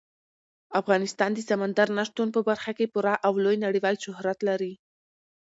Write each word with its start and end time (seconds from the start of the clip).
افغانستان 0.79 1.29
د 1.33 1.39
سمندر 1.49 1.87
نه 1.97 2.03
شتون 2.09 2.27
په 2.35 2.41
برخه 2.49 2.71
کې 2.77 2.91
پوره 2.93 3.13
او 3.25 3.33
لوی 3.43 3.57
نړیوال 3.65 3.95
شهرت 4.05 4.39
لري. 4.49 4.73